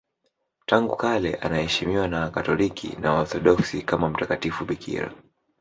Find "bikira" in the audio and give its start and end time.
4.65-5.13